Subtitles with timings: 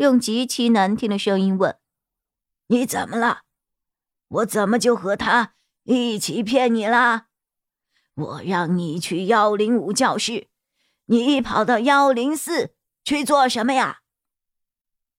[0.00, 1.78] 用极其难听的声音问
[2.68, 3.42] ：“你怎么了？
[4.28, 7.26] 我怎么就和他一起骗你了？
[8.14, 10.48] 我让你去幺零五教室，
[11.04, 12.74] 你跑到幺零四
[13.04, 14.00] 去做什么呀？”“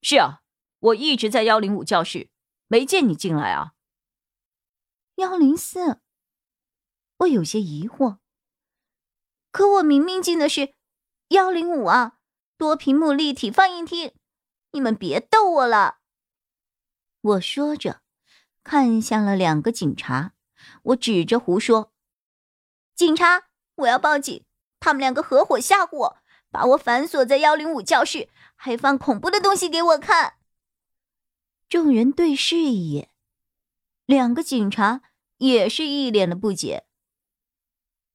[0.02, 0.42] 是啊，
[0.80, 2.32] 我一直在幺零五教室，
[2.66, 3.74] 没见你进来啊。
[5.18, 6.00] ”“幺零四？”
[7.18, 8.18] 我有些疑惑。
[9.52, 10.74] “可我明明进的是
[11.28, 12.14] 幺零五啊，
[12.58, 14.12] 多屏幕立体放映厅。”
[14.72, 16.00] 你们别逗我了！
[17.22, 18.02] 我说着，
[18.64, 20.34] 看向了两个警察。
[20.84, 21.92] 我指着胡说
[22.96, 24.46] ：“警察，我要报警！
[24.80, 26.18] 他们两个合伙吓唬我，
[26.50, 30.36] 把我反锁在幺零五教室，还放恐怖的东西给我看。”
[31.70, 33.10] 众人对视一眼，
[34.06, 35.02] 两个警察
[35.38, 36.86] 也是一脸的不解。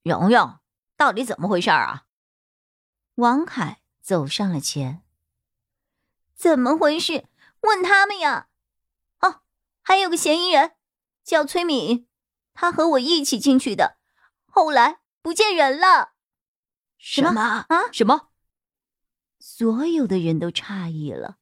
[0.02, 0.58] 蓉蓉，
[0.96, 2.06] 到底怎么回事啊？
[3.16, 5.05] 王凯走上了前。
[6.36, 7.26] 怎么回事？
[7.62, 8.48] 问他们呀！
[9.20, 9.40] 哦，
[9.80, 10.76] 还有个嫌疑人，
[11.24, 12.06] 叫崔敏，
[12.52, 13.96] 他和我一起进去的，
[14.44, 16.12] 后来不见人了。
[16.98, 17.90] 什么啊？
[17.90, 18.28] 什么？
[19.38, 21.38] 所有的人都诧异了。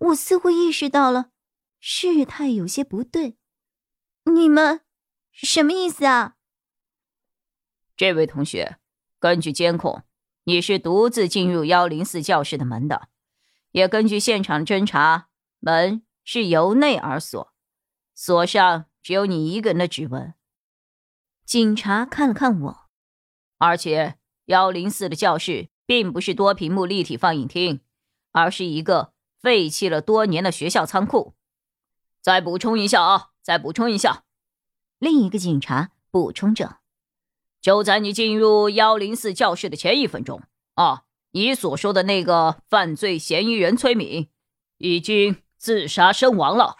[0.00, 1.30] 我似乎意识到了
[1.78, 3.38] 事态有些不对。
[4.24, 4.82] 你们
[5.30, 6.34] 什么意思啊？
[7.96, 8.78] 这位同学，
[9.18, 10.02] 根据监控，
[10.44, 13.08] 你是独自进入幺零四教室的门的。
[13.72, 15.28] 也根据现场侦查，
[15.60, 17.52] 门是由内而锁，
[18.14, 20.34] 锁上只有你一个人的指纹。
[21.44, 22.88] 警察看了看我，
[23.58, 27.80] 而且幺零四的教室并不是多屏幕立体放映厅，
[28.32, 31.34] 而是一个废弃了多年的学校仓库。
[32.20, 34.24] 再补充一下啊，再补充一下，
[34.98, 36.80] 另一个警察补充着：
[37.60, 40.42] 就在你进入幺零四教室的前一分钟
[40.74, 41.04] 啊。
[41.32, 44.30] 你所说的那个犯罪嫌疑人崔敏，
[44.78, 46.76] 已经自杀身亡了。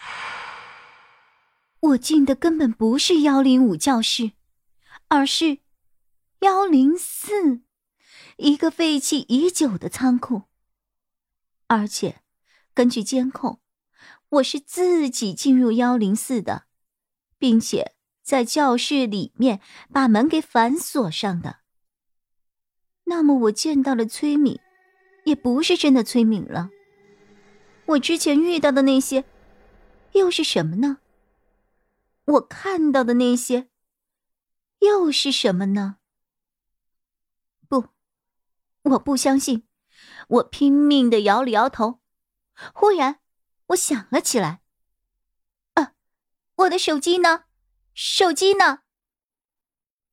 [1.81, 4.33] 我进的根本不是幺零五教室，
[5.09, 5.59] 而是
[6.41, 7.61] 幺零四，
[8.37, 10.45] 一个废弃已久的仓库。
[11.67, 12.23] 而且，
[12.75, 13.61] 根据监控，
[14.31, 16.65] 我是自己进入幺零四的，
[17.39, 19.61] 并且在教室里面
[19.93, 21.59] 把门给反锁上的。
[23.09, 24.61] 那么我见到了崔敏，
[25.25, 26.71] 也不是真的崔敏了。
[27.87, 29.25] 我之前遇到的那些，
[30.13, 30.99] 又是什么呢？
[32.27, 33.71] 我看到的那些，
[34.81, 35.97] 又是什么呢？
[37.67, 37.87] 不，
[38.83, 39.67] 我不相信。
[40.29, 42.01] 我拼命的摇了摇头。
[42.75, 43.21] 忽然，
[43.69, 44.61] 我想了起来。
[45.75, 45.95] 啊，
[46.57, 47.45] 我的手机呢？
[47.95, 48.81] 手机呢？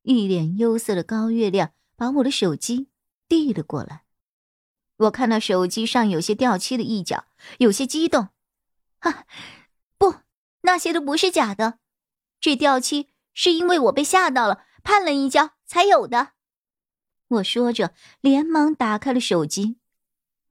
[0.03, 1.73] 一脸忧色的高月亮。
[1.95, 2.89] 把我的手机
[3.28, 4.03] 递了过来，
[4.97, 7.25] 我看到手机上有些掉漆的一角，
[7.59, 8.29] 有些激动。
[9.00, 9.25] 啊，
[9.97, 10.16] 不，
[10.61, 11.79] 那些都不是假的，
[12.39, 16.33] 这掉漆是因为我被吓到了，绊了一跤才有的。
[17.28, 19.77] 我说着，连忙打开了手机。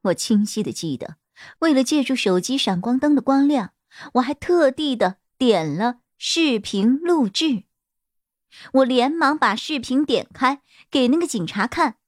[0.02, 1.16] 我清晰的记得，
[1.60, 3.72] 为了借助手机闪光灯的光亮，
[4.14, 7.64] 我还特地的点了视频录制。
[8.72, 11.98] 我连忙把视频点开，给那个警察看。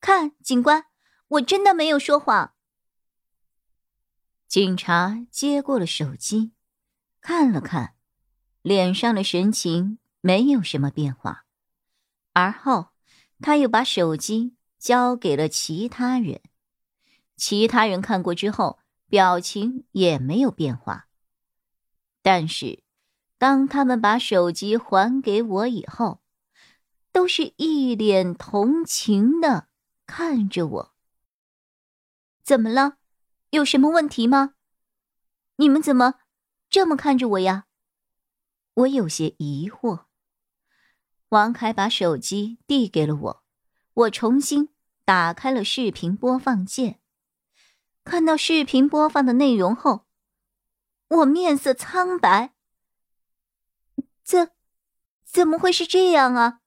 [0.00, 0.86] 看，警官，
[1.28, 2.54] 我真的没有说谎。
[4.46, 6.52] 警察接过了手机，
[7.20, 7.94] 看了看，
[8.62, 11.44] 脸上的神情没有什么变化。
[12.32, 12.88] 而后，
[13.40, 16.40] 他又把手机交给了其他人。
[17.36, 18.78] 其他人看过之后，
[19.08, 21.08] 表情也没有变化。
[22.22, 22.82] 但是。
[23.38, 26.20] 当他们把手机还给我以后，
[27.12, 29.68] 都是一脸同情的
[30.06, 30.94] 看着我。
[32.42, 32.98] 怎么了？
[33.50, 34.54] 有什么问题吗？
[35.56, 36.16] 你们怎么
[36.68, 37.66] 这么看着我呀？
[38.74, 40.04] 我有些疑惑。
[41.30, 43.42] 王凯把手机递给了我，
[43.94, 44.70] 我重新
[45.04, 47.00] 打开了视频播放键，
[48.02, 50.06] 看到视频播放的内容后，
[51.08, 52.54] 我面色苍白。
[54.28, 54.50] 怎，
[55.24, 56.60] 怎么会是这样啊？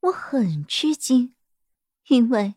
[0.00, 1.34] 我很吃惊，
[2.08, 2.56] 因为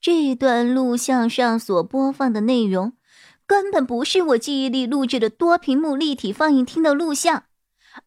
[0.00, 2.96] 这段录像上所播放的内容，
[3.44, 7.46] 根本不是我记忆里录制的多屏幕立体放映厅的录像，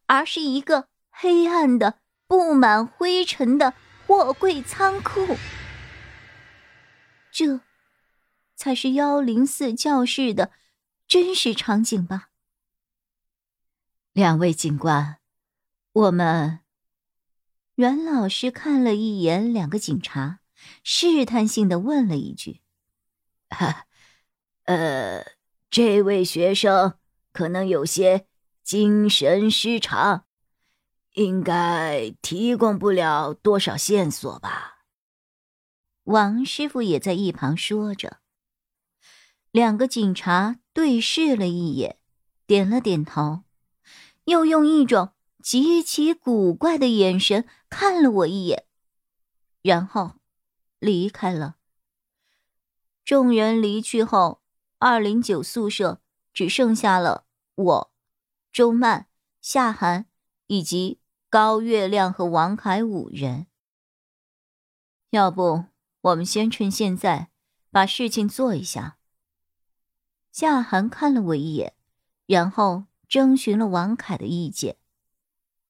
[0.06, 3.74] 而是一个黑暗的、布满灰尘的
[4.06, 5.36] 货柜仓库。
[7.30, 7.60] 这，
[8.54, 10.52] 才是幺零四教室的
[11.06, 12.30] 真实场景吧？
[14.16, 15.18] 两位警官，
[15.92, 16.60] 我们。
[17.74, 20.40] 阮老师看了一眼两个警察。
[20.82, 22.62] 试探性的问了一句
[24.64, 25.22] ：“呃，
[25.68, 26.94] 这位学生
[27.34, 28.26] 可能有些
[28.64, 30.24] 精神失常，
[31.12, 34.86] 应该提供不了多少线索吧？”
[36.04, 38.20] 王师傅也在一旁说着。
[39.50, 41.98] 两个警察对视了一眼，
[42.46, 43.42] 点了点头，
[44.26, 45.12] 又用一种
[45.42, 48.66] 极其古怪的眼神看了我一眼，
[49.62, 50.12] 然后。
[50.78, 51.56] 离开了。
[53.02, 54.42] 众人离去后，
[54.78, 56.02] 二零九宿舍
[56.34, 57.24] 只剩下了
[57.54, 57.92] 我、
[58.52, 59.08] 周曼、
[59.40, 60.06] 夏寒
[60.48, 61.00] 以及
[61.30, 63.46] 高月亮和王凯五人。
[65.10, 65.64] 要不，
[66.02, 67.30] 我们先趁现在
[67.70, 68.98] 把事情做一下。
[70.30, 71.74] 夏寒看了我一眼，
[72.26, 74.76] 然后征询了王凯的意见。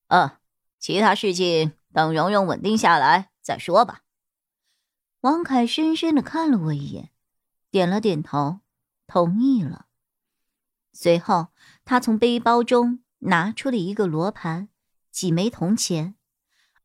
[0.09, 0.39] 呃，
[0.79, 4.03] 其他事情等蓉蓉稳定下来再说吧。
[5.21, 7.11] 王凯深深的看了我一眼，
[7.71, 8.61] 点了点头，
[9.07, 9.87] 同意了。
[10.93, 11.49] 随后，
[11.85, 14.69] 他从背包中拿出了一个罗盘、
[15.11, 16.15] 几枚铜钱，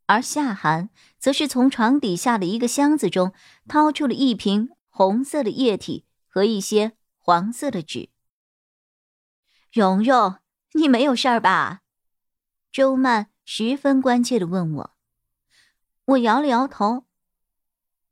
[0.07, 3.33] 而夏寒则是从床底下的一个箱子中
[3.67, 8.09] 掏出了一瓶红色的液体和一些黄色的纸。
[9.71, 10.40] 蓉蓉，
[10.73, 11.81] 你没有事儿吧？
[12.71, 14.95] 周曼十分关切的问我。
[16.05, 17.05] 我摇了摇头。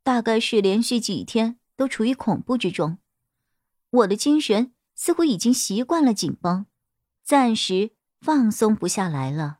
[0.02, 2.98] 大概是连续几天都处于恐怖之中，
[3.92, 6.66] 我的精神似乎已经习惯了紧绷，
[7.24, 9.60] 暂时放松不下来了。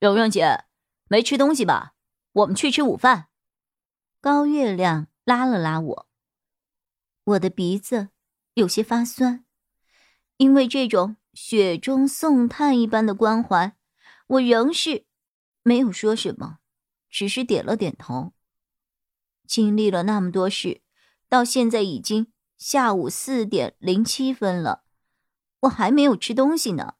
[0.00, 0.64] 蓉蓉姐，
[1.08, 1.94] 没吃东西吧？
[2.32, 3.28] 我们去吃午饭。
[4.20, 6.08] 高月亮拉了拉我，
[7.24, 8.08] 我的鼻子
[8.54, 9.44] 有些发酸，
[10.38, 13.76] 因为这种雪中送炭一般的关怀，
[14.26, 15.04] 我仍是
[15.62, 16.60] 没有说什么，
[17.10, 18.32] 只是点了点头。
[19.46, 20.80] 经历了那么多事，
[21.28, 24.84] 到现在已经下午四点零七分了，
[25.60, 26.94] 我还没有吃东西呢，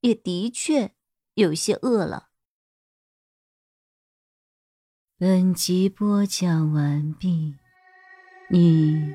[0.00, 0.94] 也的确
[1.34, 2.30] 有些饿了。
[5.18, 7.54] 本集播讲完毕，
[8.48, 9.12] 你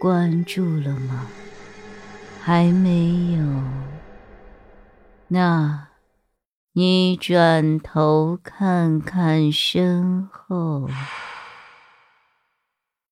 [0.00, 1.28] 关注了吗？
[2.48, 3.44] 还没有？
[5.26, 5.88] 那，
[6.72, 10.88] 你转头看看身后。